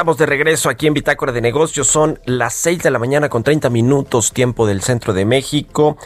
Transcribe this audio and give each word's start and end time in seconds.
Estamos 0.00 0.16
de 0.16 0.24
regreso 0.24 0.70
aquí 0.70 0.86
en 0.86 0.94
Bitácora 0.94 1.30
de 1.30 1.42
Negocios. 1.42 1.86
Son 1.86 2.18
las 2.24 2.54
6 2.54 2.84
de 2.84 2.90
la 2.90 2.98
mañana 2.98 3.28
con 3.28 3.42
30 3.42 3.68
minutos 3.68 4.32
tiempo 4.32 4.66
del 4.66 4.80
centro 4.80 5.12
de 5.12 5.26
México. 5.26 5.98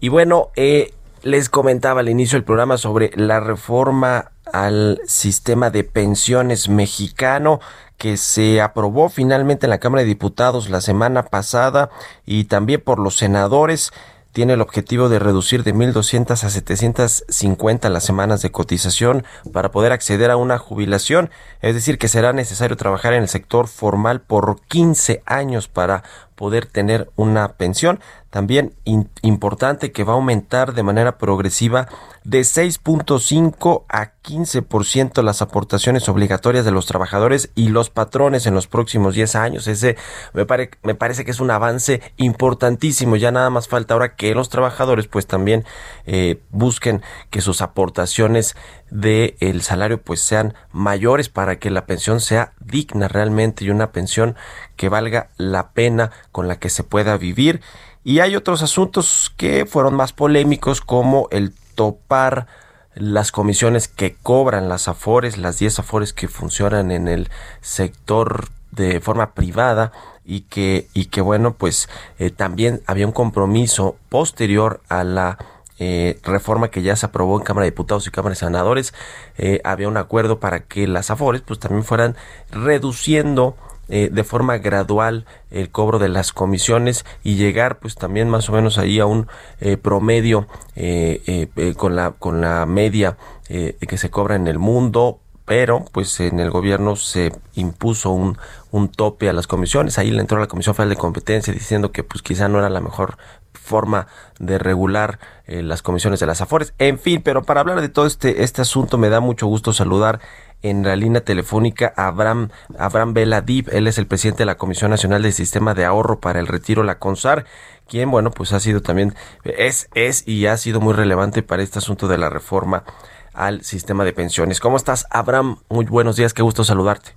Y 0.00 0.08
bueno, 0.08 0.48
eh, 0.56 0.94
les 1.20 1.50
comentaba 1.50 2.00
al 2.00 2.08
inicio 2.08 2.38
del 2.38 2.44
programa 2.44 2.78
sobre 2.78 3.10
la 3.14 3.40
reforma 3.40 4.32
al 4.50 5.02
sistema 5.04 5.68
de 5.68 5.84
pensiones 5.84 6.70
mexicano 6.70 7.60
que 7.98 8.16
se 8.16 8.62
aprobó 8.62 9.10
finalmente 9.10 9.66
en 9.66 9.70
la 9.70 9.80
Cámara 9.80 10.00
de 10.00 10.08
Diputados 10.08 10.70
la 10.70 10.80
semana 10.80 11.24
pasada 11.24 11.90
y 12.24 12.44
también 12.44 12.80
por 12.80 12.98
los 12.98 13.18
senadores 13.18 13.92
tiene 14.36 14.52
el 14.52 14.60
objetivo 14.60 15.08
de 15.08 15.18
reducir 15.18 15.64
de 15.64 15.74
1.200 15.74 16.32
a 16.32 16.50
750 16.50 17.88
las 17.88 18.04
semanas 18.04 18.42
de 18.42 18.50
cotización 18.50 19.24
para 19.50 19.70
poder 19.70 19.92
acceder 19.92 20.30
a 20.30 20.36
una 20.36 20.58
jubilación. 20.58 21.30
Es 21.62 21.74
decir, 21.74 21.96
que 21.96 22.06
será 22.06 22.34
necesario 22.34 22.76
trabajar 22.76 23.14
en 23.14 23.22
el 23.22 23.30
sector 23.30 23.66
formal 23.66 24.20
por 24.20 24.60
15 24.68 25.22
años 25.24 25.68
para 25.68 26.02
poder 26.36 26.66
tener 26.66 27.10
una 27.16 27.54
pensión. 27.54 28.00
También 28.30 28.74
importante 29.22 29.92
que 29.92 30.04
va 30.04 30.12
a 30.12 30.16
aumentar 30.16 30.74
de 30.74 30.82
manera 30.82 31.16
progresiva 31.16 31.88
de 32.22 32.40
6.5 32.40 33.84
a 33.88 34.12
15% 34.22 35.22
las 35.22 35.40
aportaciones 35.40 36.08
obligatorias 36.08 36.64
de 36.64 36.70
los 36.70 36.84
trabajadores 36.84 37.50
y 37.54 37.68
los 37.68 37.88
patrones 37.88 38.46
en 38.46 38.54
los 38.54 38.66
próximos 38.66 39.14
10 39.14 39.36
años. 39.36 39.66
Ese 39.68 39.96
me, 40.34 40.44
me 40.82 40.94
parece 40.94 41.24
que 41.24 41.30
es 41.30 41.40
un 41.40 41.50
avance 41.50 42.02
importantísimo. 42.18 43.16
Ya 43.16 43.30
nada 43.30 43.48
más 43.48 43.68
falta 43.68 43.94
ahora 43.94 44.16
que 44.16 44.34
los 44.34 44.50
trabajadores 44.50 45.06
pues 45.06 45.26
también 45.26 45.64
eh, 46.04 46.42
busquen 46.50 47.02
que 47.30 47.40
sus 47.40 47.62
aportaciones 47.62 48.54
del 48.90 49.34
el 49.40 49.62
salario 49.62 50.00
pues 50.00 50.20
sean 50.20 50.54
mayores 50.72 51.28
para 51.28 51.58
que 51.58 51.70
la 51.70 51.86
pensión 51.86 52.20
sea 52.20 52.52
digna 52.60 53.08
realmente 53.08 53.64
y 53.64 53.70
una 53.70 53.92
pensión 53.92 54.36
que 54.76 54.88
valga 54.88 55.28
la 55.36 55.70
pena 55.70 56.10
con 56.32 56.48
la 56.48 56.58
que 56.58 56.70
se 56.70 56.84
pueda 56.84 57.16
vivir. 57.16 57.60
Y 58.04 58.20
hay 58.20 58.36
otros 58.36 58.62
asuntos 58.62 59.32
que 59.36 59.66
fueron 59.66 59.94
más 59.94 60.12
polémicos 60.12 60.80
como 60.80 61.28
el 61.30 61.52
topar 61.74 62.46
las 62.94 63.30
comisiones 63.30 63.88
que 63.88 64.14
cobran 64.14 64.68
las 64.68 64.88
afores, 64.88 65.36
las 65.36 65.58
10 65.58 65.80
afores 65.80 66.12
que 66.12 66.28
funcionan 66.28 66.90
en 66.90 67.08
el 67.08 67.28
sector 67.60 68.48
de 68.70 69.00
forma 69.00 69.32
privada 69.32 69.92
y 70.24 70.42
que, 70.42 70.88
y 70.94 71.06
que 71.06 71.20
bueno, 71.20 71.54
pues 71.54 71.88
eh, 72.18 72.30
también 72.30 72.82
había 72.86 73.06
un 73.06 73.12
compromiso 73.12 73.96
posterior 74.08 74.80
a 74.88 75.04
la 75.04 75.38
eh, 75.78 76.18
reforma 76.22 76.70
que 76.70 76.82
ya 76.82 76.96
se 76.96 77.06
aprobó 77.06 77.38
en 77.38 77.44
Cámara 77.44 77.64
de 77.64 77.70
Diputados 77.70 78.06
y 78.06 78.10
Cámara 78.10 78.32
de 78.32 78.40
Senadores, 78.40 78.94
eh, 79.38 79.60
había 79.64 79.88
un 79.88 79.96
acuerdo 79.96 80.40
para 80.40 80.60
que 80.60 80.86
las 80.86 81.10
afores 81.10 81.42
pues 81.42 81.58
también 81.58 81.84
fueran 81.84 82.16
reduciendo 82.50 83.56
eh, 83.88 84.08
de 84.10 84.24
forma 84.24 84.58
gradual 84.58 85.26
el 85.52 85.70
cobro 85.70 86.00
de 86.00 86.08
las 86.08 86.32
comisiones 86.32 87.04
y 87.22 87.36
llegar 87.36 87.78
pues 87.78 87.94
también 87.94 88.28
más 88.28 88.48
o 88.48 88.52
menos 88.52 88.78
ahí 88.78 88.98
a 88.98 89.06
un 89.06 89.28
eh, 89.60 89.76
promedio 89.76 90.48
eh, 90.74 91.46
con 91.76 91.94
la 91.94 92.10
con 92.10 92.40
la 92.40 92.66
media 92.66 93.16
que 93.48 93.96
se 93.96 94.10
cobra 94.10 94.34
en 94.34 94.48
el 94.48 94.58
mundo 94.58 95.20
pero 95.44 95.84
pues 95.92 96.18
en 96.18 96.40
el 96.40 96.50
gobierno 96.50 96.96
se 96.96 97.32
impuso 97.54 98.10
un, 98.10 98.36
un 98.72 98.88
tope 98.88 99.28
a 99.28 99.32
las 99.32 99.46
comisiones. 99.46 99.96
Ahí 99.96 100.10
le 100.10 100.20
entró 100.20 100.40
la 100.40 100.48
Comisión 100.48 100.74
Federal 100.74 100.90
de 100.90 100.96
Competencia 100.96 101.54
diciendo 101.54 101.92
que 101.92 102.02
pues 102.02 102.20
quizá 102.22 102.48
no 102.48 102.58
era 102.58 102.68
la 102.68 102.80
mejor 102.80 103.16
forma 103.56 104.06
de 104.38 104.58
regular 104.58 105.18
las 105.46 105.82
comisiones 105.82 106.20
de 106.20 106.26
las 106.26 106.40
afores 106.40 106.74
en 106.78 106.98
fin 106.98 107.22
pero 107.22 107.42
para 107.42 107.60
hablar 107.60 107.80
de 107.80 107.88
todo 107.88 108.06
este 108.06 108.42
este 108.42 108.62
asunto 108.62 108.98
me 108.98 109.08
da 109.08 109.20
mucho 109.20 109.46
gusto 109.46 109.72
saludar 109.72 110.20
en 110.62 110.82
la 110.82 110.96
línea 110.96 111.22
telefónica 111.22 111.92
Abraham, 111.96 112.50
Abraham 112.78 113.14
Vela 113.14 113.40
Dib, 113.40 113.68
él 113.72 113.86
es 113.86 113.98
el 113.98 114.06
presidente 114.06 114.38
de 114.38 114.46
la 114.46 114.56
Comisión 114.56 114.90
Nacional 114.90 115.22
del 115.22 115.32
Sistema 115.32 115.74
de 115.74 115.84
Ahorro 115.84 116.20
para 116.20 116.40
el 116.40 116.46
Retiro, 116.46 116.82
la 116.82 116.98
CONSAR, 116.98 117.44
quien, 117.88 118.10
bueno, 118.10 118.30
pues 118.30 118.52
ha 118.52 118.60
sido 118.60 118.80
también, 118.82 119.14
es, 119.44 119.88
es 119.94 120.26
y 120.26 120.46
ha 120.46 120.56
sido 120.56 120.80
muy 120.80 120.94
relevante 120.94 121.42
para 121.42 121.62
este 121.62 121.78
asunto 121.78 122.08
de 122.08 122.18
la 122.18 122.30
reforma 122.30 122.84
al 123.32 123.62
sistema 123.64 124.04
de 124.04 124.12
pensiones. 124.12 124.60
¿Cómo 124.60 124.76
estás, 124.76 125.06
Abraham? 125.10 125.58
Muy 125.68 125.84
buenos 125.84 126.16
días, 126.16 126.32
qué 126.32 126.42
gusto 126.42 126.64
saludarte. 126.64 127.14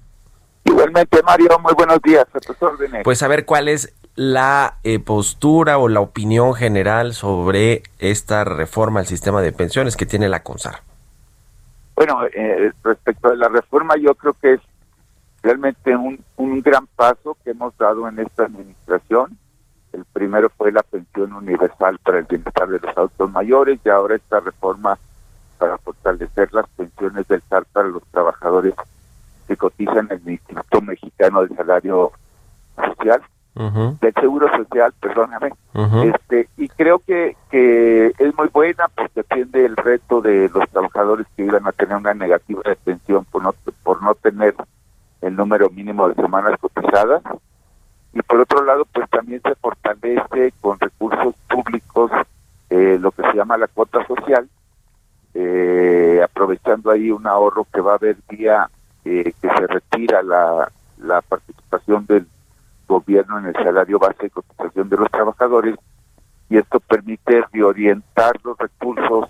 Igualmente, 0.66 1.24
Mario, 1.24 1.58
muy 1.60 1.74
buenos 1.74 2.00
días, 2.02 2.26
a 2.34 2.40
tus 2.40 2.62
órdenes. 2.62 3.04
Pues 3.04 3.24
a 3.24 3.28
ver 3.28 3.46
cuál 3.46 3.70
es 3.70 3.94
la 4.20 4.80
eh, 4.84 5.00
postura 5.00 5.78
o 5.78 5.88
la 5.88 6.02
opinión 6.02 6.54
general 6.54 7.14
sobre 7.14 7.84
esta 8.00 8.44
reforma 8.44 9.00
al 9.00 9.06
sistema 9.06 9.42
de 9.42 9.54
pensiones 9.54 9.96
que 9.96 10.06
tiene 10.06 10.28
la 10.28 10.44
CONSAR. 10.44 10.82
Bueno, 11.96 12.26
eh, 12.26 12.74
respecto 12.84 13.30
a 13.30 13.36
la 13.38 13.48
reforma, 13.48 13.96
yo 13.96 14.14
creo 14.16 14.34
que 14.34 14.56
es 14.56 14.62
realmente 15.42 15.96
un, 15.96 16.22
un 16.36 16.62
gran 16.62 16.86
paso 16.88 17.38
que 17.46 17.52
hemos 17.52 17.78
dado 17.78 18.10
en 18.10 18.20
esta 18.20 18.44
administración. 18.44 19.38
El 19.94 20.04
primero 20.04 20.50
fue 20.50 20.74
la 20.74 20.84
pensión 20.84 21.32
universal 21.32 21.98
para 22.04 22.20
el 22.20 22.26
bienestar 22.26 22.68
de 22.68 22.80
los 22.80 22.98
adultos 22.98 23.32
mayores 23.32 23.80
y 23.86 23.88
ahora 23.88 24.18
esta 24.18 24.42
reforma 24.42 25.00
para 25.58 25.78
fortalecer 25.78 26.54
las 26.54 26.68
pensiones 26.72 27.26
del 27.30 27.42
SAR 27.44 27.64
para 27.72 27.88
los 27.88 28.04
trabajadores 28.12 28.74
que 29.48 29.56
cotizan 29.56 30.10
en 30.12 30.22
el 30.26 30.30
Instituto 30.32 30.82
Mexicano 30.82 31.46
del 31.46 31.56
Salario 31.56 32.12
Social 32.76 33.22
del 33.56 34.14
Seguro 34.14 34.48
Social, 34.56 34.94
perdóname. 35.00 35.52
este 36.04 36.48
Y 36.58 36.70
creo 36.70 37.00
que, 37.00 37.36
que 37.50 38.14
es 38.18 38.38
muy 38.38 38.48
buena 38.48 38.88
porque 38.96 39.20
atiende 39.20 39.66
el 39.66 39.76
reto 39.76 40.22
de 40.22 40.50
los 40.54 40.70
trabajadores 40.70 41.28
que 41.36 41.44
iban 41.44 41.68
a 41.68 41.72
tener 41.72 41.98
una 41.98 42.14
negativa 42.14 42.62
de 42.66 42.76
pensión 42.78 43.26
por 43.26 43.44
no, 43.44 43.54
por 43.84 44.02
no 44.02 44.16
tener 44.16 44.56
el 45.22 45.36
número 45.36 45.70
mínimo 45.70 46.08
de 46.08 46.16
semanas 46.16 46.58
cotizadas. 46.60 47.22
Y 48.14 48.22
por 48.22 48.40
otro 48.40 48.64
lado, 48.64 48.86
pues 48.86 49.10
también 49.10 49.42
se 49.42 49.56
fortalece 49.56 50.54
con 50.62 50.80
recursos 50.80 51.36
públicos 51.48 52.12
eh, 52.70 52.98
lo 53.00 53.12
que 53.12 53.24
se 53.24 53.34
llama 53.34 53.58
la 53.58 53.68
cuota 53.68 54.06
social, 54.08 54.48
eh, 55.34 56.22
aprovechando 56.24 56.92
ahí 56.92 57.12
un 57.12 57.28
ahorro 57.28 57.66
que 57.72 57.82
va 57.82 57.94
a 57.94 57.96
haber 57.96 58.18
día 58.30 58.70
eh, 59.06 59.34
que 59.42 59.48
se 59.50 59.68
retira 59.68 60.22
la, 60.24 60.72
la 60.98 61.22
participación 61.22 62.06
del 62.06 62.28
gobierno 62.90 63.38
en 63.40 63.46
el 63.46 63.54
salario 63.54 64.00
base 64.00 64.24
de 64.24 64.30
cotización 64.32 64.90
de 64.90 64.98
los 64.98 65.10
trabajadores 65.12 65.76
y 66.50 66.58
esto 66.58 66.80
permite 66.80 67.44
reorientar 67.54 68.34
los 68.44 68.58
recursos 68.58 69.30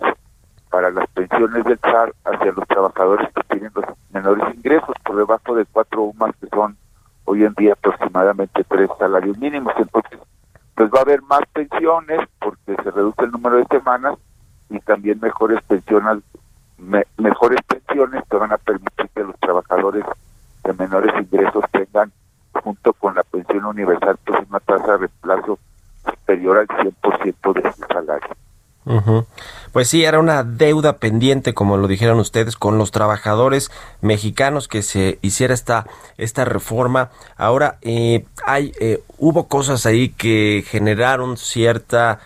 para 0.69 0.89
las 0.89 1.07
pensiones 1.09 1.65
del 1.65 1.79
SAR 1.79 2.13
hacia 2.23 2.53
los 2.53 2.67
trabajadores 2.67 3.27
que 3.35 3.43
tienen 3.49 3.71
los 3.75 3.85
menores 4.11 4.55
ingresos 4.55 4.95
por 5.03 5.17
debajo 5.17 5.55
de 5.55 5.65
cuatro 5.65 6.03
UMAS 6.03 6.35
que 6.39 6.47
son 6.47 6.77
hoy 7.25 7.43
en 7.43 7.53
día 7.55 7.73
aproximadamente 7.73 8.63
tres 8.63 8.89
salarios 8.97 9.37
mínimos. 9.37 9.73
Entonces, 9.77 10.19
pues 10.75 10.89
va 10.91 10.99
a 10.99 11.01
haber 11.01 11.21
más 11.23 11.41
pensiones 11.51 12.21
porque 12.39 12.81
se 12.81 12.91
reduce 12.91 13.23
el 13.23 13.31
número 13.31 13.57
de 13.57 13.65
semanas 13.65 14.17
y 14.69 14.79
también 14.79 15.19
mejores 15.19 15.61
pensiones, 15.63 16.23
mejores 17.17 17.59
pensiones 17.67 18.23
que 18.29 18.37
van 18.37 18.53
a 18.53 18.57
permitir 18.57 19.09
que 19.13 19.23
los 19.23 19.37
trabajadores 19.39 20.05
de 20.63 20.73
menores 20.73 21.13
ingresos 21.19 21.65
tengan 21.71 22.11
junto 22.69 22.93
con 22.93 23.15
la 23.15 23.23
pensión 23.23 23.65
universal, 23.65 24.19
pues 24.23 24.47
una 24.47 24.59
tasa 24.59 24.91
de 24.91 24.97
reemplazo 24.97 25.57
superior 26.05 26.59
al 26.59 26.67
100% 26.67 27.53
de 27.53 27.73
su 27.73 27.81
salario. 27.91 29.25
Pues 29.71 29.87
sí, 29.89 30.03
era 30.03 30.19
una 30.19 30.43
deuda 30.43 30.97
pendiente, 30.97 31.55
como 31.55 31.77
lo 31.77 31.87
dijeron 31.87 32.19
ustedes, 32.19 32.55
con 32.55 32.77
los 32.77 32.91
trabajadores 32.91 33.71
mexicanos 34.01 34.67
que 34.67 34.83
se 34.83 35.17
hiciera 35.23 35.55
esta, 35.55 35.87
esta 36.17 36.45
reforma. 36.45 37.09
Ahora, 37.37 37.79
eh, 37.81 38.25
hay, 38.45 38.71
eh, 38.79 39.01
hubo 39.17 39.47
cosas 39.47 39.87
ahí 39.87 40.09
que 40.09 40.63
generaron 40.67 41.37
cierta 41.37 42.19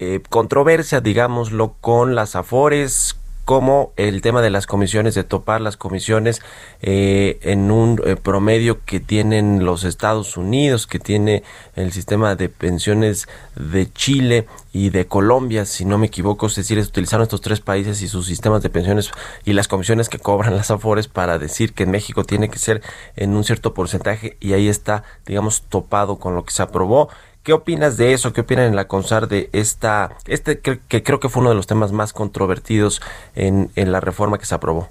eh, 0.00 0.20
controversia, 0.28 1.00
digámoslo, 1.00 1.76
con 1.80 2.16
las 2.16 2.34
afores, 2.34 3.20
como 3.46 3.92
el 3.96 4.22
tema 4.22 4.42
de 4.42 4.50
las 4.50 4.66
comisiones, 4.66 5.14
de 5.14 5.22
topar 5.22 5.60
las 5.60 5.76
comisiones 5.76 6.42
eh, 6.82 7.38
en 7.42 7.70
un 7.70 8.02
eh, 8.04 8.16
promedio 8.16 8.84
que 8.84 8.98
tienen 8.98 9.64
los 9.64 9.84
Estados 9.84 10.36
Unidos, 10.36 10.88
que 10.88 10.98
tiene 10.98 11.44
el 11.76 11.92
sistema 11.92 12.34
de 12.34 12.48
pensiones 12.48 13.28
de 13.54 13.90
Chile 13.92 14.48
y 14.72 14.90
de 14.90 15.06
Colombia, 15.06 15.64
si 15.64 15.84
no 15.84 15.96
me 15.96 16.08
equivoco, 16.08 16.48
es 16.48 16.56
decir, 16.56 16.76
utilizaron 16.80 17.22
estos 17.22 17.40
tres 17.40 17.60
países 17.60 18.02
y 18.02 18.08
sus 18.08 18.26
sistemas 18.26 18.64
de 18.64 18.68
pensiones 18.68 19.12
y 19.44 19.52
las 19.52 19.68
comisiones 19.68 20.08
que 20.08 20.18
cobran 20.18 20.56
las 20.56 20.72
AFORES 20.72 21.06
para 21.06 21.38
decir 21.38 21.72
que 21.72 21.84
en 21.84 21.92
México 21.92 22.24
tiene 22.24 22.50
que 22.50 22.58
ser 22.58 22.82
en 23.14 23.36
un 23.36 23.44
cierto 23.44 23.74
porcentaje 23.74 24.36
y 24.40 24.54
ahí 24.54 24.66
está, 24.66 25.04
digamos, 25.24 25.62
topado 25.62 26.18
con 26.18 26.34
lo 26.34 26.44
que 26.44 26.52
se 26.52 26.62
aprobó. 26.62 27.10
¿Qué 27.46 27.52
opinas 27.52 27.96
de 27.96 28.12
eso? 28.12 28.32
¿Qué 28.32 28.40
opinan 28.40 28.64
en 28.64 28.74
la 28.74 28.88
CONSAR 28.88 29.28
de 29.28 29.50
esta, 29.52 30.10
este 30.26 30.58
que 30.58 31.04
creo 31.04 31.20
que 31.20 31.28
fue 31.28 31.42
uno 31.42 31.50
de 31.50 31.54
los 31.54 31.68
temas 31.68 31.92
más 31.92 32.12
controvertidos 32.12 33.00
en, 33.36 33.70
en 33.76 33.92
la 33.92 34.00
reforma 34.00 34.36
que 34.36 34.46
se 34.46 34.56
aprobó? 34.56 34.88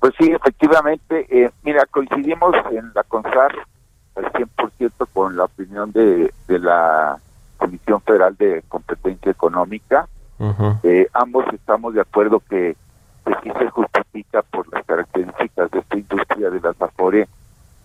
Pues 0.00 0.14
sí, 0.18 0.30
efectivamente, 0.30 1.26
eh, 1.28 1.50
mira, 1.64 1.84
coincidimos 1.90 2.54
en 2.70 2.90
la 2.94 3.02
CONSAR 3.02 3.52
al 4.16 4.32
100% 4.32 5.08
con 5.12 5.36
la 5.36 5.44
opinión 5.44 5.92
de, 5.92 6.32
de 6.46 6.58
la 6.58 7.18
Comisión 7.58 8.00
Federal 8.00 8.34
de 8.38 8.64
Competencia 8.66 9.30
Económica. 9.30 10.08
eh, 10.84 11.06
ambos 11.12 11.44
estamos 11.52 11.92
de 11.92 12.00
acuerdo 12.00 12.40
que, 12.48 12.76
que 13.26 13.32
sí 13.42 13.50
se 13.58 13.68
justifica 13.68 14.40
por 14.40 14.72
las 14.72 14.86
características 14.86 15.70
de 15.70 15.80
esta 15.80 15.98
industria 15.98 16.48
de 16.48 16.60
las 16.60 16.80
Afore 16.80 17.28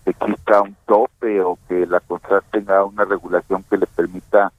exista 0.06 0.62
un 0.62 0.76
tope 0.86 1.40
o 1.40 1.58
que 1.68 1.86
la 1.86 2.00
CONSAR 2.00 2.42
tenga 2.50 2.84
una 2.84 3.04
regulación 3.04 3.64
que 3.68 3.78
le 3.78 3.86
permita 3.86 4.52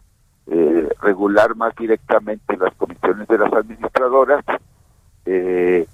eh, 0.47 0.89
regular 1.35 1.55
más 1.55 1.75
directamente 1.75 2.57
las 2.57 2.73
comisiones 2.75 3.27
de 3.27 3.37
las 3.37 3.53
administradoras. 3.53 4.45
Eh, 5.25 5.85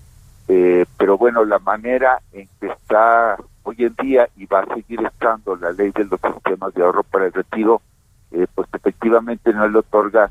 eh, 0.48 0.86
pero 0.98 1.18
bueno, 1.18 1.46
la 1.46 1.60
manera 1.60 2.22
en 2.34 2.48
que 2.60 2.68
está 2.68 3.38
hoy 3.64 3.76
en 3.80 3.96
día 3.96 4.28
y 4.36 4.46
va 4.46 4.60
a 4.60 4.76
seguir 4.76 5.00
estando 5.06 5.56
la 5.56 5.72
ley 5.72 5.92
de 5.92 6.06
los 6.06 6.20
sistemas 6.20 6.74
de 6.74 6.84
ahorro 6.84 7.04
para 7.04 7.26
el 7.26 7.34
retiro, 7.34 7.82
pues 8.56 8.68
efectivamente 8.74 9.54
no 9.54 9.68
le 9.68 9.80
otorga 9.80 10.30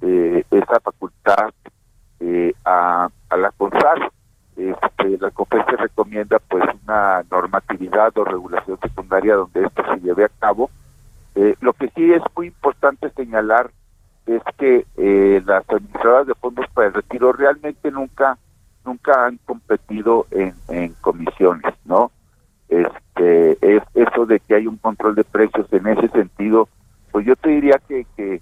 esa 0.00 0.80
facultad 0.80 1.50
a, 2.64 3.08
a 3.30 3.36
la 3.36 3.50
CONSAR 3.52 4.10
este, 4.58 5.18
la 5.18 5.30
COFESE 5.30 5.76
recomienda 5.76 6.40
pues 6.40 6.64
una 6.84 7.22
normatividad 7.30 8.16
o 8.18 8.24
regulación 8.24 8.78
secundaria 8.80 9.36
donde 9.36 9.64
esto 9.64 9.82
se 9.84 10.00
lleve 10.00 10.24
a 10.24 10.30
cabo. 10.40 10.70
Eh, 11.36 11.54
lo 11.60 11.72
que 11.74 11.88
sí 11.94 12.12
es 12.12 12.22
muy 12.36 12.48
importante 12.48 13.08
señalar 13.10 13.70
es 14.36 14.42
que 14.56 14.86
eh, 14.96 15.42
las 15.44 15.68
administradoras 15.68 16.26
de 16.26 16.34
fondos 16.34 16.66
para 16.74 16.88
el 16.88 16.94
retiro 16.94 17.32
realmente 17.32 17.90
nunca 17.90 18.38
nunca 18.84 19.26
han 19.26 19.38
competido 19.44 20.26
en, 20.30 20.54
comisiones, 21.02 21.74
¿no? 21.84 22.10
Este, 22.68 23.58
es 23.60 23.82
eso 23.94 24.24
de 24.24 24.40
que 24.40 24.54
hay 24.54 24.66
un 24.66 24.78
control 24.78 25.14
de 25.14 25.24
precios 25.24 25.70
en 25.72 25.86
ese 25.88 26.08
sentido, 26.08 26.68
pues 27.12 27.26
yo 27.26 27.36
te 27.36 27.50
diría 27.50 27.78
que, 27.86 28.06
que 28.16 28.40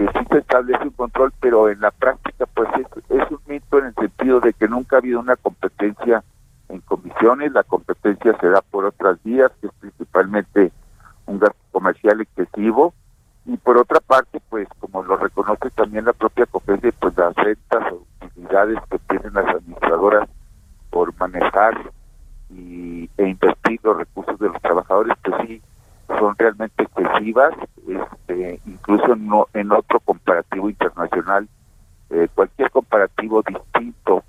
que 0.00 0.06
sí 0.06 0.26
se 0.30 0.38
establece 0.38 0.82
un 0.82 0.92
control, 0.92 1.30
pero 1.40 1.68
en 1.68 1.78
la 1.80 1.90
práctica 1.90 2.46
pues 2.46 2.70
es, 3.10 3.30
un 3.30 3.38
mito 3.46 3.78
en 3.78 3.84
el 3.84 3.94
sentido 3.94 4.40
de 4.40 4.54
que 4.54 4.66
nunca 4.66 4.96
ha 4.96 4.98
habido 5.00 5.20
una 5.20 5.36
competencia 5.36 6.24
en 6.70 6.80
comisiones, 6.80 7.52
la 7.52 7.64
competencia 7.64 8.34
se 8.40 8.48
da 8.48 8.62
por 8.62 8.86
otras 8.86 9.22
vías, 9.22 9.52
que 9.60 9.66
es 9.66 9.72
principalmente 9.78 10.72
un 11.26 11.38
gasto 11.38 11.58
comercial 11.70 12.22
excesivo, 12.22 12.94
y 13.46 13.56
por 13.56 13.78
otra 13.78 14.00
parte, 14.00 14.40
pues 14.48 14.68
como 14.78 15.02
lo 15.02 15.16
reconoce 15.16 15.70
también 15.70 16.04
la 16.04 16.12
propia 16.12 16.46
COPESE, 16.46 16.92
pues 16.92 17.16
las 17.16 17.34
rentas 17.34 17.92
o 17.92 18.06
utilidades 18.24 18.78
que 18.90 18.98
tienen 19.08 19.34
las 19.34 19.48
administradoras 19.48 20.28
por 20.90 21.16
manejar 21.18 21.90
y, 22.50 23.08
e 23.16 23.28
invertir 23.28 23.80
los 23.82 23.96
recursos 23.96 24.38
de 24.38 24.48
los 24.48 24.60
trabajadores, 24.60 25.16
pues 25.22 25.36
sí, 25.46 25.62
son 26.18 26.34
realmente 26.36 26.82
excesivas, 26.82 27.54
este, 27.88 28.60
incluso 28.66 29.14
no, 29.16 29.46
en 29.54 29.72
otro 29.72 30.00
comparativo 30.00 30.68
internacional, 30.68 31.48
eh, 32.10 32.28
cualquier 32.34 32.70
comparativo 32.70 33.42
distinto 33.42 34.24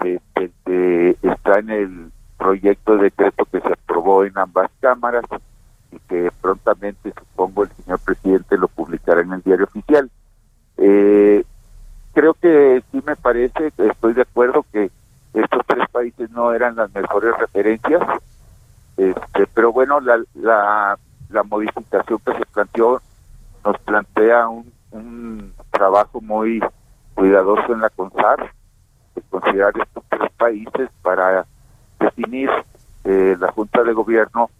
este, 0.00 1.16
está 1.22 1.58
en 1.58 1.70
el 1.70 2.12
proyecto 2.38 2.96
de 2.96 3.04
decreto 3.04 3.46
que 3.46 3.60
se 3.60 3.72
aprobó 3.72 4.24
en 4.24 4.36
ambas 4.36 4.70
cámaras 4.80 5.24
y 5.90 5.98
que 6.00 6.30
prontamente 6.40 7.12
supongo 7.18 7.64
el 7.64 7.70
señor 7.70 7.98
presidente 8.00 8.58
lo 8.58 8.68
publicará 8.68 9.22
en 9.22 9.32
el 9.32 9.42
diario 9.42 9.64
oficial. 9.64 10.10
Eh, 10.76 11.44
creo 12.12 12.34
que 12.34 12.82
sí 12.92 13.02
parece, 13.16 13.72
estoy 13.76 14.14
de 14.14 14.22
acuerdo 14.22 14.64
que 14.72 14.90
estos 15.32 15.60
tres 15.66 15.88
países 15.90 16.30
no 16.30 16.52
eran 16.52 16.76
las 16.76 16.94
mejores 16.94 17.36
referencias, 17.38 18.02
este, 18.96 19.46
pero 19.54 19.72
bueno, 19.72 20.00
la, 20.00 20.22
la 20.34 20.98
la 21.34 21.42
modificación 21.42 22.18
que 22.24 22.32
se 22.38 22.46
planteó 22.46 23.02
nos 23.64 23.78
plantea 23.80 24.48
un, 24.48 24.72
trabajo 25.70 26.20
muy 26.20 26.62
cuidadoso 27.14 27.72
en 27.72 27.80
la 27.80 27.90
CONSAR, 27.90 28.52
de 29.16 29.22
considerar 29.22 29.72
estos 29.76 30.04
tres 30.08 30.30
países 30.36 30.88
para 31.02 31.44
definir 31.98 32.48
eh, 33.02 33.36
la 33.40 33.50
Junta 33.50 33.82
de 33.82 33.92
Gobierno 33.92 34.50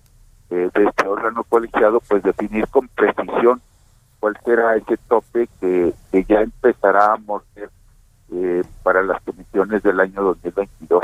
eh, 0.51 0.69
de 0.75 0.85
este 0.85 1.06
órgano 1.06 1.45
colegiado, 1.45 2.01
pues 2.01 2.25
definir 2.25 2.67
con 2.67 2.89
precisión 2.89 3.62
cuál 4.19 4.37
será 4.45 4.75
ese 4.75 4.97
tope 5.09 5.49
que, 5.61 5.95
que 6.11 6.25
ya 6.25 6.41
empezará 6.41 7.12
a 7.12 7.17
morder 7.17 7.71
eh, 8.32 8.62
para 8.82 9.03
las 9.03 9.23
comisiones 9.23 9.82
del 9.82 10.00
año 10.00 10.23
2022. 10.23 11.03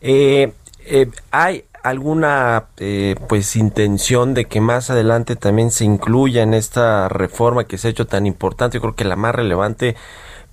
eh, 0.00 0.52
hay 1.30 1.64
alguna 1.82 2.66
eh, 2.78 3.16
pues 3.28 3.56
intención 3.56 4.34
de 4.34 4.44
que 4.44 4.60
más 4.60 4.90
adelante 4.90 5.36
también 5.36 5.70
se 5.70 5.84
incluya 5.84 6.42
en 6.42 6.54
esta 6.54 7.08
reforma 7.08 7.64
que 7.64 7.78
se 7.78 7.88
ha 7.88 7.90
hecho 7.90 8.06
tan 8.06 8.26
importante? 8.26 8.76
Yo 8.76 8.82
creo 8.82 8.94
que 8.94 9.04
la 9.04 9.16
más 9.16 9.34
relevante 9.34 9.96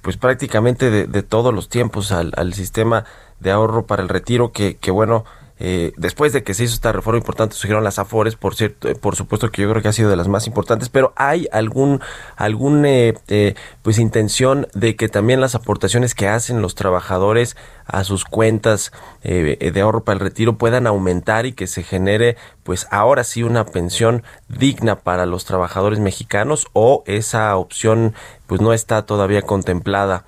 pues 0.01 0.18
prácticamente 0.18 0.90
de, 0.90 1.24
todos 1.24 1.54
los 1.54 1.68
tiempos 1.68 2.13
al, 2.13 2.54
sistema 2.54 3.04
de 3.42 3.52
ahorro 3.52 3.86
para 3.86 4.02
el 4.02 4.07
retiro 4.07 4.54
que 4.54 4.92
bueno 4.92 5.25
eh, 5.59 5.91
después 5.97 6.31
de 6.31 6.44
que 6.44 6.53
se 6.53 6.63
hizo 6.63 6.73
esta 6.73 6.94
reforma 6.94 7.17
importante 7.17 7.56
surgieron 7.56 7.83
las 7.83 8.00
afores 8.00 8.35
por 8.38 8.56
cierto 8.56 8.88
eh, 8.88 8.95
por 8.95 9.17
supuesto 9.17 9.51
que 9.51 9.61
yo 9.61 9.69
creo 9.69 9.81
que 9.81 9.89
ha 9.89 9.94
sido 9.94 10.09
de 10.09 10.15
las 10.15 10.29
más 10.29 10.47
importantes 10.47 10.88
pero 10.88 11.11
hay 11.17 11.47
algún 11.51 12.00
algún 12.38 12.85
eh, 12.85 13.13
eh, 13.27 13.56
pues 13.81 14.00
intención 14.00 14.67
de 14.73 14.95
que 14.95 15.09
también 15.09 15.41
las 15.41 15.56
aportaciones 15.56 16.15
que 16.15 16.29
hacen 16.29 16.61
los 16.61 16.75
trabajadores 16.75 17.57
a 17.85 18.06
sus 18.06 18.23
cuentas 18.23 18.94
eh, 19.21 19.71
de 19.73 19.81
ahorro 19.81 20.06
para 20.06 20.13
el 20.15 20.21
retiro 20.21 20.57
puedan 20.57 20.88
aumentar 20.88 21.45
y 21.45 21.51
que 21.51 21.67
se 21.67 21.83
genere 21.83 22.38
pues 22.63 22.88
ahora 22.89 23.25
sí 23.25 23.44
una 23.44 23.65
pensión 23.65 24.23
digna 24.47 24.99
para 24.99 25.25
los 25.25 25.44
trabajadores 25.44 25.99
mexicanos 25.99 26.68
o 26.71 27.04
esa 27.06 27.56
opción 27.57 28.13
pues 28.47 28.61
no 28.61 28.71
está 28.71 29.06
todavía 29.06 29.42
contemplada 29.42 30.25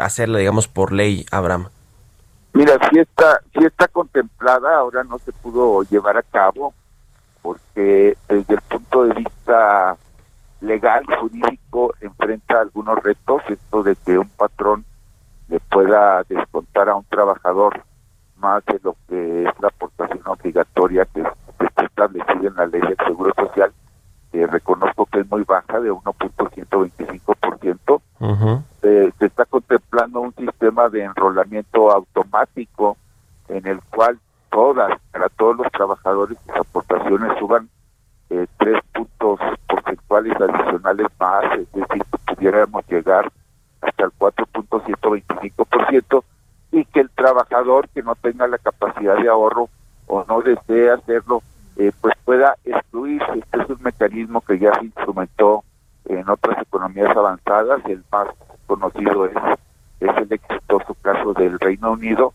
hacerla 0.00 0.38
digamos 0.38 0.68
por 0.68 0.92
ley 0.92 1.26
Abraham 1.30 1.68
Mira, 2.52 2.78
si 2.90 2.98
está, 2.98 3.40
si 3.52 3.64
está 3.64 3.88
contemplada, 3.88 4.78
ahora 4.78 5.04
no 5.04 5.18
se 5.18 5.32
pudo 5.32 5.82
llevar 5.84 6.16
a 6.16 6.22
cabo 6.22 6.74
porque 7.42 8.16
desde 8.28 8.54
el 8.54 8.60
punto 8.62 9.04
de 9.04 9.14
vista 9.14 9.96
legal, 10.60 11.04
jurídico, 11.20 11.94
enfrenta 12.00 12.60
algunos 12.60 13.00
retos, 13.02 13.42
esto 13.48 13.82
de 13.82 13.96
que 13.96 14.16
un 14.18 14.28
patrón 14.28 14.84
le 15.48 15.58
pueda 15.60 16.22
descontar 16.24 16.88
a 16.88 16.96
un 16.96 17.04
trabajador 17.04 17.84
más 18.36 18.64
de 18.66 18.80
lo 18.82 18.96
que 19.08 19.44
es 19.44 19.50
la 19.60 19.68
aportación 19.68 20.22
obligatoria 20.26 21.06
que, 21.06 21.22
está 21.60 21.84
establecida 21.84 22.48
en 22.48 22.54
la 22.54 22.66
ley 22.66 22.80
del 22.80 22.96
Seguro 23.06 23.32
Social, 23.36 23.72
que 24.30 24.46
reconozco 24.46 25.06
que 25.06 25.20
es 25.20 25.30
muy 25.30 25.44
baja, 25.44 25.80
de 25.80 25.90
1.125%. 25.92 28.00
Uh 28.20 28.62
eh, 28.88 29.12
se 29.18 29.26
está 29.26 29.44
contemplando 29.44 30.20
un 30.20 30.34
sistema 30.34 30.88
de 30.88 31.04
enrolamiento 31.04 31.90
automático 31.90 32.96
en 33.48 33.66
el 33.66 33.82
cual 33.94 34.18
todas, 34.50 34.98
para 35.12 35.28
todos 35.28 35.58
los 35.58 35.70
trabajadores, 35.70 36.38
sus 36.46 36.56
aportaciones 36.56 37.38
suban 37.38 37.68
eh, 38.30 38.46
tres 38.58 38.80
puntos 38.94 39.38
porcentuales 39.66 40.34
adicionales 40.40 41.06
más, 41.20 41.44
es 41.58 41.70
decir, 41.72 42.02
pudiéramos 42.26 42.82
llegar 42.88 43.30
hasta 43.82 44.04
el 44.04 44.10
4.125% 44.18 46.24
y 46.72 46.86
que 46.86 47.00
el 47.00 47.10
trabajador 47.10 47.90
que 47.90 48.02
no 48.02 48.14
tenga 48.14 48.46
la 48.46 48.56
capacidad 48.56 49.16
de 49.16 49.28
ahorro 49.28 49.68
o 50.06 50.24
no 50.26 50.40
desee 50.40 50.90
hacerlo, 50.90 51.42
eh, 51.76 51.92
pues 52.00 52.14
pueda 52.24 52.56
excluirse. 52.64 53.38
Este 53.38 53.62
es 53.62 53.68
un 53.68 53.82
mecanismo 53.82 54.40
que 54.40 54.58
ya 54.58 54.72
se 54.78 54.86
instrumentó 54.86 55.62
en 56.06 56.26
otras 56.28 56.62
economías 56.62 57.14
avanzadas, 57.14 57.84
el 57.84 58.02
más 58.10 58.28
conocido 58.68 59.24
es, 59.24 59.32
es 59.98 60.16
el 60.16 60.32
exitoso 60.32 60.94
caso 61.02 61.32
del 61.32 61.58
Reino 61.58 61.92
Unido, 61.92 62.34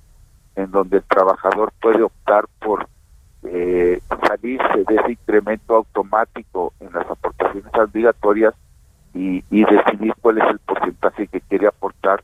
en 0.55 0.71
donde 0.71 0.97
el 0.97 1.03
trabajador 1.03 1.71
puede 1.81 2.03
optar 2.03 2.45
por 2.59 2.87
eh, 3.43 4.01
salirse 4.27 4.83
de 4.87 4.95
ese 4.95 5.11
incremento 5.11 5.75
automático 5.75 6.73
en 6.79 6.91
las 6.91 7.09
aportaciones 7.09 7.73
obligatorias 7.73 8.53
y, 9.13 9.43
decidir 9.51 10.13
cuál 10.21 10.39
es 10.39 10.49
el 10.49 10.59
porcentaje 10.59 11.27
que 11.27 11.39
quiere 11.41 11.67
aportar 11.67 12.23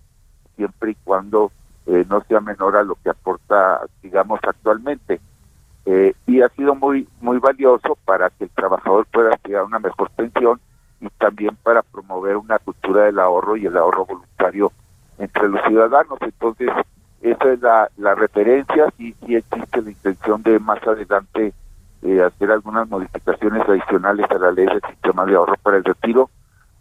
siempre 0.55 0.91
y 0.91 0.95
cuando 1.03 1.51
eh, 1.85 2.03
no 2.09 2.21
sea 2.27 2.41
menor 2.41 2.75
a 2.75 2.83
lo 2.83 2.95
que 2.95 3.11
aporta, 3.11 3.81
digamos, 4.01 4.39
actualmente. 4.43 5.21
Eh, 5.85 6.13
y 6.27 6.41
ha 6.41 6.49
sido 6.49 6.75
muy 6.75 7.07
muy 7.21 7.37
valioso 7.37 7.97
para 8.05 8.29
que 8.31 8.45
el 8.45 8.49
trabajador 8.49 9.05
pueda 9.05 9.31
llegar 9.45 9.61
a 9.61 9.65
una 9.65 9.79
mejor 9.79 10.09
pensión 10.11 10.59
y 11.01 11.09
también 11.17 11.55
para 11.63 11.81
promover 11.81 12.37
una 12.37 12.59
cultura 12.59 13.05
del 13.05 13.19
ahorro 13.19 13.57
y 13.57 13.65
el 13.65 13.77
ahorro 13.77 14.05
voluntario 14.05 14.71
entre 15.17 15.49
los 15.49 15.61
ciudadanos. 15.65 16.17
Entonces, 16.21 16.69
esa 17.21 17.51
es 17.51 17.61
la, 17.61 17.89
la 17.97 18.15
referencia, 18.15 18.93
y 18.97 19.13
sí 19.13 19.35
existe 19.35 19.81
la 19.81 19.89
intención 19.89 20.43
de 20.43 20.59
más 20.59 20.85
adelante 20.87 21.53
eh, 22.01 22.21
hacer 22.21 22.51
algunas 22.51 22.87
modificaciones 22.87 23.67
adicionales 23.67 24.25
a 24.31 24.39
la 24.39 24.51
ley 24.51 24.65
del 24.65 24.81
sistema 24.87 25.25
de 25.25 25.35
ahorro 25.35 25.55
para 25.61 25.77
el 25.77 25.83
retiro, 25.83 26.29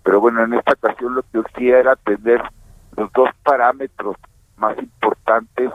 pero 0.05 0.21
bueno, 0.21 0.45
en 0.45 0.55
esta 0.55 0.75
ocasión 0.75 1.15
lo 1.15 1.23
que 1.23 1.41
hacía 1.41 1.81
era 1.81 1.97
tener 1.97 2.41
los 2.97 3.13
dos 3.13 3.29
parámetros 3.43 4.17
más 4.57 4.79
importantes 4.79 5.71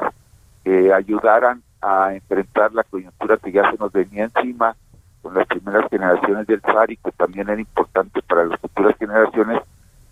que 0.64 0.94
ayudaran 0.94 1.62
a 1.82 2.14
enfrentar 2.14 2.74
la 2.74 2.84
coyuntura 2.84 3.38
que 3.38 3.52
ya 3.52 3.70
se 3.70 3.78
nos 3.78 3.92
venía 3.92 4.24
encima 4.24 4.76
con 5.24 5.34
las 5.34 5.48
primeras 5.48 5.90
generaciones 5.90 6.46
del 6.46 6.62
FAR 6.62 6.92
y 6.92 6.98
que 6.98 7.12
también 7.14 7.50
era 7.50 7.60
importante 7.60 8.22
para 8.22 8.46
las 8.46 8.60
futuras 8.60 8.96
generaciones, 9.00 9.64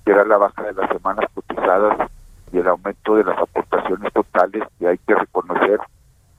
que 0.04 0.12
era 0.12 0.26
la 0.26 0.38
baja 0.38 0.64
de 0.64 0.74
las 0.74 0.90
semanas 0.90 1.30
cotizadas 1.36 2.10
y 2.52 2.58
el 2.58 2.68
aumento 2.68 3.16
de 3.16 3.26
las 3.26 3.38
aportaciones 3.38 4.12
totales 4.14 4.64
que 4.80 4.88
hay 4.88 4.98
que 4.98 5.14
reconocer, 5.14 5.80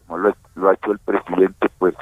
como 0.06 0.18
lo, 0.18 0.34
lo 0.56 0.70
ha 0.70 0.74
hecho 0.74 0.90
el 0.90 0.98
presidente, 0.98 1.68
pues 1.78 1.94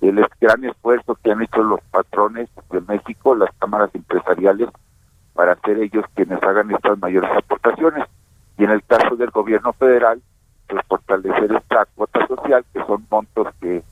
el 0.00 0.26
gran 0.40 0.64
esfuerzo 0.64 1.18
que 1.22 1.32
han 1.32 1.42
hecho 1.42 1.62
los 1.62 1.80
patrones 1.90 2.48
de 2.70 2.80
México, 2.82 3.34
las 3.34 3.50
cámaras 3.58 3.94
empresariales, 3.94 4.68
para 5.34 5.56
ser 5.56 5.78
ellos 5.78 6.04
quienes 6.14 6.42
hagan 6.42 6.70
estas 6.70 6.98
mayores 6.98 7.30
aportaciones. 7.36 8.04
Y 8.58 8.64
en 8.64 8.70
el 8.70 8.84
caso 8.84 9.16
del 9.16 9.30
gobierno 9.30 9.72
federal, 9.72 10.20
pues 10.68 10.84
fortalecer 10.86 11.52
esta 11.52 11.86
cuota 11.94 12.26
social, 12.26 12.64
que 12.72 12.84
son 12.84 13.06
montos 13.10 13.48
que 13.60 13.82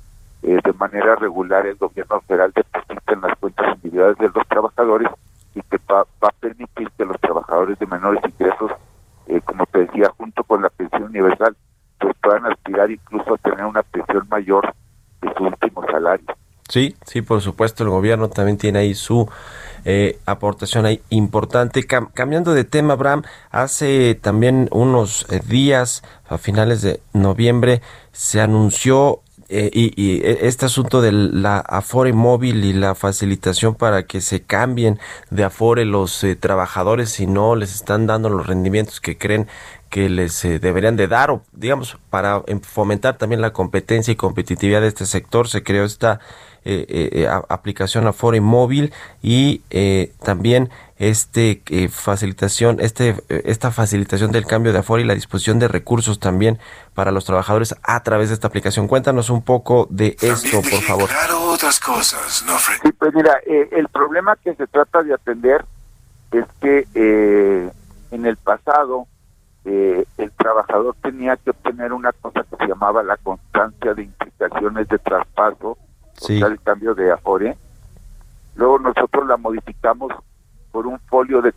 eh, 0.42 0.58
de 0.64 0.72
manera 0.74 1.16
regular 1.16 1.66
el 1.66 1.76
gobierno 1.76 2.20
federal 2.22 2.52
deposita 2.54 3.12
en 3.12 3.20
las 3.20 3.38
cuentas 3.38 3.76
individuales 3.76 4.18
de 4.18 4.30
los 4.34 4.46
trabajadores 4.48 5.08
y 5.54 5.62
que 5.62 5.78
va, 5.90 6.00
a 6.00 6.32
permitir 6.40 6.90
que 6.96 7.04
los 7.04 7.20
trabajadores 7.20 7.78
de 7.78 7.86
menores 7.86 8.22
ingresos, 8.24 8.72
eh, 9.26 9.40
como 9.44 9.66
te 9.66 9.80
decía, 9.80 10.10
junto 10.16 10.44
con 10.44 10.62
la 10.62 10.70
pensión 10.70 11.04
universal, 11.04 11.56
pues 11.98 12.14
puedan 12.22 12.46
aspirar 12.46 12.90
incluso 12.90 13.34
a 13.34 13.38
tener 13.38 13.64
una 13.64 13.82
pensión 13.82 14.26
mayor 14.30 14.72
de 15.20 15.32
su 15.36 15.44
último 15.44 15.84
salario. 15.90 16.26
Sí, 16.70 16.94
sí, 17.04 17.20
por 17.20 17.40
supuesto, 17.40 17.82
el 17.82 17.90
gobierno 17.90 18.28
también 18.28 18.56
tiene 18.56 18.78
ahí 18.78 18.94
su 18.94 19.28
eh, 19.84 20.20
aportación 20.24 20.86
ahí 20.86 21.02
importante. 21.10 21.84
cambiando 21.84 22.54
de 22.54 22.62
tema, 22.62 22.92
Abraham, 22.92 23.24
hace 23.50 24.14
también 24.14 24.68
unos 24.70 25.26
eh, 25.32 25.40
días, 25.44 26.04
a 26.28 26.38
finales 26.38 26.80
de 26.82 27.00
noviembre, 27.12 27.82
se 28.12 28.40
anunció 28.40 29.20
eh, 29.50 29.70
y, 29.72 30.22
este 30.24 30.66
asunto 30.66 31.02
de 31.02 31.12
la 31.12 31.58
Afore 31.58 32.12
móvil 32.12 32.64
y 32.64 32.72
la 32.72 32.94
facilitación 32.94 33.74
para 33.74 34.04
que 34.04 34.20
se 34.20 34.42
cambien 34.42 34.98
de 35.30 35.44
Afore 35.44 35.84
los 35.84 36.24
trabajadores 36.40 37.10
si 37.10 37.26
no 37.26 37.56
les 37.56 37.74
están 37.74 38.06
dando 38.06 38.28
los 38.30 38.46
rendimientos 38.46 39.00
que 39.00 39.18
creen 39.18 39.48
que 39.88 40.08
les 40.08 40.42
deberían 40.42 40.96
de 40.96 41.08
dar 41.08 41.30
o 41.30 41.42
digamos 41.52 41.98
para 42.10 42.42
fomentar 42.62 43.18
también 43.18 43.40
la 43.40 43.52
competencia 43.52 44.12
y 44.12 44.16
competitividad 44.16 44.80
de 44.80 44.86
este 44.86 45.04
sector 45.04 45.48
se 45.48 45.64
creó 45.64 45.84
esta 45.84 46.20
eh, 46.62 47.10
eh, 47.12 47.28
aplicación 47.48 48.06
Afore 48.06 48.42
móvil 48.42 48.92
y 49.22 49.62
eh, 49.70 50.12
también 50.22 50.68
este 51.00 51.62
facilitación 51.90 52.76
este 52.78 53.16
esta 53.28 53.70
facilitación 53.70 54.30
del 54.30 54.46
cambio 54.46 54.72
de 54.72 54.78
Afore 54.78 55.02
y 55.02 55.06
la 55.06 55.14
disposición 55.14 55.58
de 55.58 55.66
recursos 55.66 56.20
también 56.20 56.58
para 56.94 57.10
los 57.10 57.24
trabajadores 57.24 57.74
a 57.82 58.02
través 58.02 58.28
de 58.28 58.34
esta 58.34 58.48
aplicación 58.48 58.86
cuéntanos 58.86 59.30
un 59.30 59.42
poco 59.42 59.88
de 59.90 60.16
esto 60.20 60.60
por 60.60 60.82
favor 60.82 61.10
otras 61.48 61.80
cosas 61.80 62.44
no 62.46 62.58
sí, 62.58 62.92
pues 62.92 63.14
mira 63.14 63.40
el 63.46 63.88
problema 63.88 64.36
que 64.36 64.54
se 64.54 64.66
trata 64.66 65.02
de 65.02 65.14
atender 65.14 65.64
es 66.30 66.44
que 66.60 66.86
en 68.10 68.26
el 68.26 68.36
pasado 68.36 69.06
el 69.64 70.32
trabajador 70.36 70.96
tenía 71.02 71.36
que 71.36 71.50
obtener 71.50 71.92
una 71.92 72.12
cosa 72.12 72.44
que 72.44 72.56
se 72.56 72.66
llamaba 72.66 73.02
la 73.02 73.16
constancia 73.16 73.94
de 73.94 74.02
implicaciones 74.02 74.88
de 74.88 74.98
traspaso 74.98 75.78
sí. 76.20 76.40
el 76.40 76.60
cambio 76.60 76.94
de 76.94 77.12
Afore. 77.12 77.56
Luego 78.54 78.78
nosotros 78.78 79.26
la 79.26 79.36
modificamos 79.36 80.12
por 80.70 80.86
un 80.86 80.98
folio 81.00 81.42
de 81.42 81.52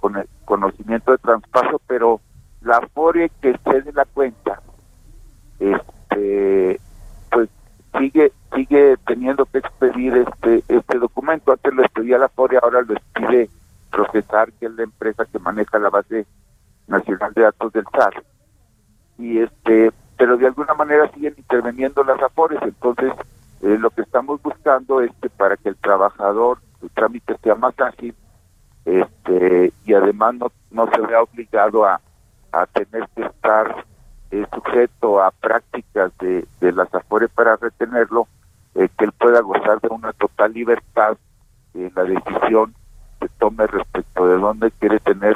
conocimiento 0.45 1.11
de 1.11 1.17
traspaso, 1.17 1.81
pero 1.87 2.21
la 2.61 2.77
Afore 2.77 3.29
que 3.41 3.57
cede 3.63 3.91
la 3.93 4.05
cuenta, 4.05 4.61
este, 5.59 6.79
pues 7.31 7.49
sigue 7.97 8.31
sigue 8.55 8.97
teniendo 9.05 9.45
que 9.45 9.59
expedir 9.59 10.15
este 10.15 10.63
este 10.67 10.99
documento. 10.99 11.51
Antes 11.51 11.73
lo 11.73 11.83
expedía 11.83 12.17
la 12.17 12.25
Afore, 12.25 12.57
ahora 12.61 12.81
lo 12.81 12.93
expide 12.93 13.49
Procesar, 13.91 14.51
que 14.53 14.65
es 14.65 14.71
la 14.73 14.83
empresa 14.83 15.25
que 15.25 15.39
maneja 15.39 15.77
la 15.77 15.89
base 15.89 16.25
nacional 16.87 17.33
de 17.33 17.41
datos 17.43 17.73
del 17.73 17.85
SAR. 17.91 18.23
Y 19.19 19.39
este, 19.39 19.91
pero 20.17 20.37
de 20.37 20.47
alguna 20.47 20.73
manera 20.73 21.11
siguen 21.11 21.35
interviniendo 21.37 22.03
las 22.03 22.21
Afores, 22.21 22.59
entonces 22.63 23.13
eh, 23.61 23.77
lo 23.79 23.91
que 23.91 24.01
estamos 24.01 24.41
buscando 24.41 25.01
es 25.01 25.11
que 25.21 25.29
para 25.29 25.57
que 25.57 25.69
el 25.69 25.75
trabajador, 25.75 26.57
el 26.81 26.89
trámite 26.89 27.37
sea 27.43 27.55
más 27.55 27.79
ágil 27.79 28.15
este, 28.85 29.71
y 29.85 29.93
además 29.93 30.35
no, 30.35 30.51
no 30.71 30.89
se 30.91 31.01
vea 31.01 31.21
obligado 31.21 31.85
a, 31.85 32.01
a 32.51 32.65
tener 32.67 33.07
que 33.15 33.23
estar 33.23 33.85
eh, 34.31 34.45
sujeto 34.53 35.21
a 35.21 35.31
prácticas 35.31 36.11
de, 36.19 36.45
de 36.59 36.71
las 36.71 36.93
AFORE 36.93 37.27
para 37.29 37.55
retenerlo, 37.55 38.27
eh, 38.75 38.89
que 38.97 39.05
él 39.05 39.11
pueda 39.11 39.41
gozar 39.41 39.79
de 39.79 39.89
una 39.89 40.13
total 40.13 40.53
libertad 40.53 41.17
en 41.73 41.91
la 41.95 42.03
decisión 42.03 42.73
que 43.19 43.29
tome 43.39 43.67
respecto 43.67 44.27
de 44.27 44.37
dónde 44.37 44.71
quiere 44.71 44.99
tener 44.99 45.35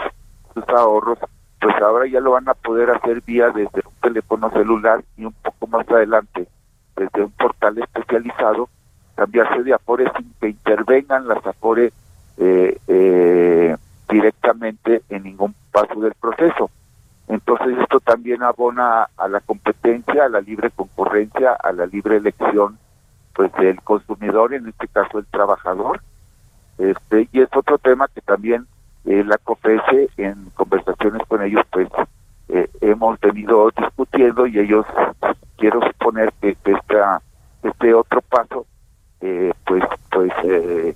sus 0.54 0.68
ahorros, 0.70 1.20
pues 1.60 1.76
ahora 1.82 2.08
ya 2.08 2.20
lo 2.20 2.32
van 2.32 2.48
a 2.50 2.54
poder 2.54 2.92
hacer 2.92 3.22
vía 3.22 3.50
desde 3.50 3.82
un 3.86 3.94
teléfono 4.02 4.50
celular 4.52 5.04
y 5.16 5.26
un 5.26 5.34
poco 5.34 5.68
más 5.68 5.90
adelante 5.90 6.48
desde 6.96 7.24
un 7.24 7.32
portal 7.32 7.78
especializado, 7.78 8.70
cambiarse 9.16 9.64
de 9.64 9.74
Afore 9.74 10.12
sin 10.18 10.34
que 10.40 10.50
intervengan 10.50 11.28
las 11.28 11.46
Afore 11.46 11.94
eh, 12.38 12.78
eh, 12.88 13.76
directamente 14.10 15.02
en 15.10 15.24
ningún 15.24 15.56
paso 15.72 16.00
del 16.00 16.14
proceso. 16.14 16.70
Entonces 17.28 17.78
esto 17.80 18.00
también 18.00 18.42
abona 18.44 19.10
a 19.18 19.28
la 19.28 19.42
competencia, 19.42 20.26
a 20.26 20.30
la 20.30 20.42
libre 20.42 20.72
concurrencia, 20.72 21.54
a 21.54 21.72
la 21.74 21.86
libre 21.86 22.18
elección 22.18 22.78
pues 23.34 23.52
del 23.54 23.82
consumidor, 23.82 24.54
en 24.54 24.68
este 24.68 24.88
caso 24.88 25.20
el 25.20 25.26
trabajador. 25.28 26.02
Este 26.78 27.28
y 27.32 27.42
es 27.42 27.50
otro 27.56 27.78
tema 27.78 28.08
que 28.08 28.22
también 28.22 28.68
eh, 29.06 29.24
la 29.24 29.38
COFESE 29.38 30.10
en 30.18 30.52
conversaciones 30.56 31.22
con 31.28 31.42
ellos 31.42 31.64
pues 31.72 31.88
eh, 32.50 32.70
hemos 32.82 33.20
venido 33.20 33.70
discutiendo 33.76 34.48
y 34.48 34.60
ellos 34.60 34.86
quiero 35.58 35.82
suponer 35.82 36.32
que, 36.42 36.56
esta, 36.66 37.22
este 37.64 37.94
otro 37.94 38.22
paso 38.22 38.66
eh, 39.22 39.52
pues 39.66 39.84
pues 40.12 40.32
eh, 40.44 40.96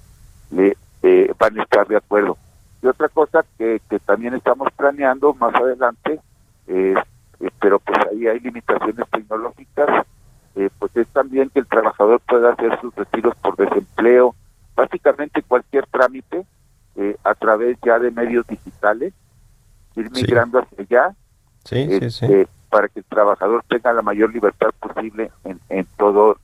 van 1.41 1.59
a 1.59 1.63
estar 1.63 1.87
de 1.87 1.97
acuerdo 1.97 2.37
y 2.81 2.87
otra 2.87 3.09
cosa 3.09 3.43
que, 3.57 3.81
que 3.89 3.99
también 3.99 4.33
estamos 4.33 4.67
planeando 4.77 5.33
más 5.33 5.53
adelante 5.55 6.19
pero 7.59 7.79
pues 7.79 7.97
ahí 8.11 8.27
hay 8.27 8.39
limitaciones 8.39 9.05
tecnológicas 9.09 10.05
pues 10.53 10.95
es 10.95 11.07
también 11.07 11.49
que 11.49 11.59
el 11.59 11.67
trabajador 11.67 12.21
pueda 12.21 12.53
hacer 12.53 12.79
sus 12.79 12.95
retiros 12.95 13.35
por 13.35 13.55
desempleo 13.57 14.35
básicamente 14.75 15.41
cualquier 15.41 15.85
trámite 15.87 16.45
a 17.23 17.33
través 17.35 17.77
ya 17.83 17.99
de 17.99 18.11
medios 18.11 18.45
digitales 18.47 19.13
ir 19.95 20.11
migrando 20.11 20.59
hacia 20.59 20.83
allá 20.83 21.15
Sí, 21.65 21.87
sí, 21.87 22.09
sí. 22.09 22.25
Este, 22.25 22.47
para 22.69 22.87
que 22.87 22.99
el 22.99 23.05
trabajador 23.05 23.63
tenga 23.67 23.93
la 23.93 24.01
mayor 24.01 24.33
libertad 24.33 24.69
posible 24.79 25.31
en, 25.43 25.59
en 25.69 25.85
todos 25.97 26.37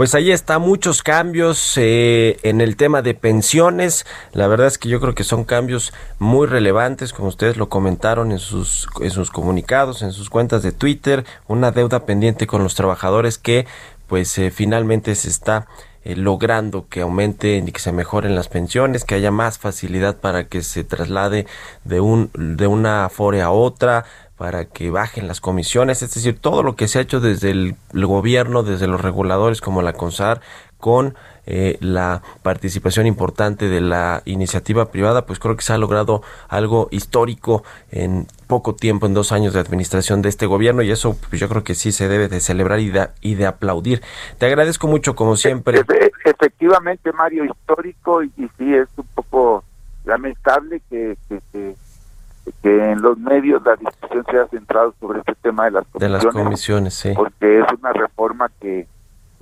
Pues 0.00 0.14
ahí 0.14 0.32
está, 0.32 0.58
muchos 0.58 1.02
cambios 1.02 1.74
eh, 1.76 2.38
en 2.42 2.62
el 2.62 2.76
tema 2.76 3.02
de 3.02 3.12
pensiones. 3.12 4.06
La 4.32 4.46
verdad 4.46 4.66
es 4.66 4.78
que 4.78 4.88
yo 4.88 4.98
creo 4.98 5.14
que 5.14 5.24
son 5.24 5.44
cambios 5.44 5.92
muy 6.18 6.46
relevantes, 6.46 7.12
como 7.12 7.28
ustedes 7.28 7.58
lo 7.58 7.68
comentaron 7.68 8.32
en 8.32 8.38
sus, 8.38 8.88
en 9.02 9.10
sus 9.10 9.30
comunicados, 9.30 10.00
en 10.00 10.12
sus 10.12 10.30
cuentas 10.30 10.62
de 10.62 10.72
Twitter, 10.72 11.26
una 11.48 11.70
deuda 11.70 12.06
pendiente 12.06 12.46
con 12.46 12.62
los 12.62 12.74
trabajadores 12.74 13.36
que 13.36 13.66
pues 14.06 14.38
eh, 14.38 14.50
finalmente 14.50 15.14
se 15.14 15.28
está 15.28 15.66
eh, 16.04 16.16
logrando 16.16 16.88
que 16.88 17.02
aumenten 17.02 17.68
y 17.68 17.72
que 17.72 17.80
se 17.80 17.92
mejoren 17.92 18.34
las 18.34 18.48
pensiones, 18.48 19.04
que 19.04 19.14
haya 19.14 19.30
más 19.30 19.58
facilidad 19.58 20.16
para 20.16 20.44
que 20.44 20.62
se 20.62 20.84
traslade 20.84 21.46
de 21.84 22.00
un 22.00 22.30
de 22.34 22.66
una 22.66 23.04
afore 23.04 23.42
a 23.42 23.50
otra, 23.50 24.04
para 24.40 24.64
que 24.64 24.88
bajen 24.88 25.28
las 25.28 25.42
comisiones, 25.42 26.02
es 26.02 26.14
decir, 26.14 26.38
todo 26.40 26.62
lo 26.62 26.74
que 26.74 26.88
se 26.88 26.98
ha 26.98 27.02
hecho 27.02 27.20
desde 27.20 27.50
el, 27.50 27.76
gobierno, 27.92 28.62
desde 28.62 28.86
los 28.86 29.02
reguladores 29.02 29.60
como 29.60 29.82
la 29.82 29.92
CONSAR, 29.92 30.40
con 30.80 31.14
eh, 31.46 31.78
la 31.80 32.22
participación 32.42 33.06
importante 33.06 33.68
de 33.68 33.80
la 33.80 34.22
iniciativa 34.24 34.90
privada, 34.90 35.26
pues 35.26 35.38
creo 35.38 35.56
que 35.56 35.62
se 35.62 35.72
ha 35.72 35.78
logrado 35.78 36.22
algo 36.48 36.88
histórico 36.90 37.64
en 37.90 38.26
poco 38.46 38.74
tiempo, 38.74 39.06
en 39.06 39.14
dos 39.14 39.32
años 39.32 39.54
de 39.54 39.60
administración 39.60 40.22
de 40.22 40.28
este 40.28 40.46
gobierno 40.46 40.82
y 40.82 40.90
eso 40.90 41.16
pues 41.28 41.40
yo 41.40 41.48
creo 41.48 41.64
que 41.64 41.74
sí 41.74 41.92
se 41.92 42.08
debe 42.08 42.28
de 42.28 42.40
celebrar 42.40 42.80
y 42.80 42.90
de, 42.90 43.08
y 43.20 43.34
de 43.34 43.46
aplaudir. 43.46 44.02
Te 44.38 44.46
agradezco 44.46 44.86
mucho 44.86 45.14
como 45.14 45.36
siempre. 45.36 45.82
Efectivamente, 46.24 47.12
Mario, 47.12 47.44
histórico 47.44 48.22
y, 48.22 48.30
sí 48.58 48.74
es 48.74 48.88
un 48.96 49.06
poco 49.14 49.64
lamentable 50.04 50.80
que, 50.88 51.16
que, 51.28 51.74
que, 52.62 52.92
en 52.92 53.02
los 53.02 53.18
medios 53.18 53.62
la 53.64 53.76
discusión 53.76 54.24
se 54.30 54.38
ha 54.38 54.46
centrado 54.48 54.94
sobre 55.00 55.20
este 55.20 55.34
tema 55.42 55.64
de 55.64 55.72
las 55.72 55.84
comisiones. 55.86 56.22
De 56.22 56.26
las 56.26 56.34
comisiones, 56.34 56.94
sí. 56.94 57.12
Porque 57.14 57.60
es 57.60 57.66
una 57.78 57.92
reforma 57.92 58.50
que 58.60 58.86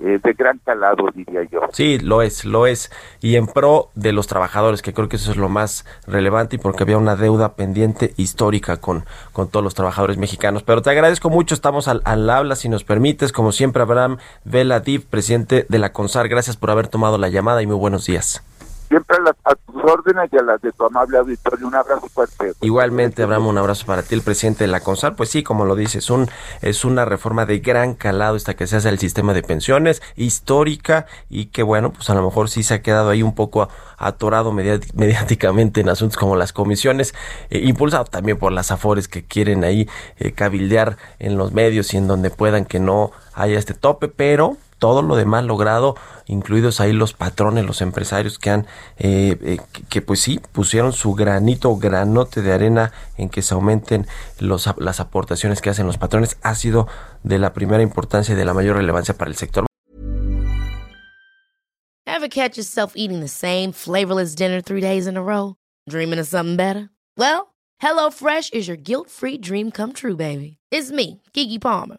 eh, 0.01 0.21
de 0.23 0.33
gran 0.33 0.59
calado, 0.65 1.07
diría 1.15 1.43
yo. 1.51 1.61
Sí, 1.73 1.99
lo 1.99 2.23
es, 2.23 2.45
lo 2.45 2.67
es. 2.67 2.91
Y 3.21 3.37
en 3.37 3.47
pro 3.47 3.91
de 3.95 4.13
los 4.13 4.27
trabajadores, 4.27 4.83
que 4.83 4.93
creo 4.93 5.09
que 5.09 5.17
eso 5.17 5.31
es 5.31 5.37
lo 5.37 5.49
más 5.49 5.85
relevante 6.07 6.57
y 6.57 6.59
porque 6.59 6.85
había 6.85 6.99
una 6.99 7.17
deuda 7.17 7.55
pendiente 7.55 8.15
histórica 8.17 8.77
con, 8.77 9.05
con 9.33 9.49
todos 9.49 9.65
los 9.65 9.75
trabajadores 9.75 10.17
mexicanos. 10.17 10.63
Pero 10.63 10.83
te 10.83 10.91
agradezco 10.91 11.31
mucho, 11.31 11.55
estamos 11.55 11.89
al, 11.89 12.03
al 12.05 12.29
habla, 12.31 12.55
si 12.55 12.69
nos 12.69 12.85
permites. 12.85 13.33
Como 13.33 13.53
siempre, 13.53 13.83
Abraham 13.83 14.19
Vela 14.45 14.81
Div, 14.81 15.07
presidente 15.07 15.67
de 15.69 15.79
la 15.79 15.93
CONSAR, 15.93 16.29
gracias 16.29 16.57
por 16.57 16.71
haber 16.71 16.89
tomado 16.89 17.19
la 17.19 17.29
llamada 17.29 17.63
y 17.63 17.67
muy 17.67 17.77
buenos 17.77 18.07
días. 18.07 18.43
Siempre 18.89 19.17
a, 19.45 19.55
tus 19.55 19.85
órdenes 19.85 20.31
y 20.33 20.39
a 20.39 20.43
las 20.43 20.63
de 20.63 20.73
tu 20.73 20.85
amable 20.85 21.19
auditorio. 21.19 21.67
Un 21.67 21.75
abrazo 21.75 22.09
fuerte. 22.09 22.55
Igualmente, 22.63 23.23
Abraham, 23.23 23.49
un 23.49 23.59
abrazo 23.59 23.85
para 23.85 24.03
ti, 24.03 24.15
el 24.15 24.23
presidente 24.23 24.65
de 24.65 24.69
la 24.69 24.81
CONSAR. 24.81 25.15
Pues 25.15 25.29
sí, 25.29 25.43
como 25.43 25.67
lo 25.67 25.77
dices, 25.77 26.09
un, 26.09 26.29
es 26.63 26.85
una 26.85 27.05
reforma 27.05 27.45
de 27.45 27.59
gran 27.59 27.95
calado 27.95 28.37
esta 28.37 28.55
que 28.55 28.67
se 28.67 28.77
hace 28.77 28.89
al 28.89 28.99
sistema 28.99 29.35
de 29.35 29.43
pensiones, 29.43 30.03
histórica 30.17 31.07
y 31.29 31.47
que 31.47 31.63
bueno, 31.63 31.93
pues 31.93 32.09
a 32.09 32.15
lo 32.15 32.23
mejor 32.23 32.49
sí 32.49 32.63
se 32.63 32.75
ha 32.75 32.83
quedado 32.83 33.11
ahí 33.11 33.23
un 33.23 33.35
poco 33.35 33.69
atorado 33.99 34.53
mediáticamente 34.95 35.83
en 35.83 35.89
asuntos 35.91 36.17
como 36.17 36.37
las 36.37 36.53
comisiones, 36.53 37.15
eh, 37.51 37.61
impulsado 37.65 38.05
también 38.05 38.39
por 38.39 38.53
las 38.53 38.71
afores 38.71 39.09
que 39.09 39.25
quieren 39.25 39.65
ahí 39.65 39.89
eh, 40.17 40.33
cabildear 40.33 40.97
en 41.19 41.37
los 41.37 41.53
medios 41.53 41.93
y 41.93 41.99
en 41.99 42.07
donde 42.07 42.31
puedan 42.31 42.65
que 42.65 42.81
no 42.81 43.11
haya 43.35 43.59
este 43.59 43.75
tope, 43.75 44.09
pero 44.09 44.57
todo 44.79 45.03
lo 45.03 45.17
demás 45.17 45.45
logrado, 45.45 45.97
incluidos 46.27 46.81
ahí 46.81 46.93
los 46.93 47.13
patrones, 47.13 47.67
los 47.67 47.81
empresarios 47.83 48.39
que 48.39 48.51
han, 48.51 48.67
eh, 48.97 49.37
eh, 49.43 49.59
que, 49.89 50.03
pues 50.03 50.21
sí, 50.21 50.41
pusieron 50.53 50.93
su 50.93 51.15
granito, 51.15 51.77
granote 51.77 52.43
de 52.43 52.53
arena 52.53 52.93
en 53.17 53.29
que 53.29 53.43
se 53.43 53.55
aumenten 53.55 54.07
los, 54.39 54.69
las 54.79 55.01
aportaciones 55.01 55.61
que 55.61 55.71
hacen 55.71 55.87
los 55.87 55.99
patrones, 55.99 56.39
ha 56.43 56.55
sido 56.55 56.87
de 57.23 57.39
la 57.39 57.53
primera 57.53 57.83
importancia 57.83 58.33
y 58.33 58.37
de 58.37 58.45
la 58.45 58.55
mayor 58.55 58.77
relevancia 58.77 59.15
para 59.15 59.31
el 59.31 59.37
sector. 59.37 59.67
Ever 62.07 62.29
catch 62.29 62.57
yourself 62.57 62.95
eating 62.97 63.21
the 63.21 63.29
same 63.29 63.73
flavorless 63.73 64.35
dinner 64.35 64.61
three 64.61 64.81
days 64.81 65.07
in 65.07 65.17
a 65.17 65.23
row? 65.23 65.55
Dreaming 65.89 66.19
of 66.19 66.27
something 66.27 66.57
better? 66.57 66.91
Well, 67.17 67.55
HelloFresh 67.81 68.53
is 68.53 68.67
your 68.67 68.77
guilt-free 68.77 69.39
dream 69.39 69.71
come 69.71 69.93
true, 69.93 70.17
baby. 70.17 70.59
It's 70.73 70.91
me, 70.91 71.23
Kiki 71.33 71.59
Palmer. 71.59 71.99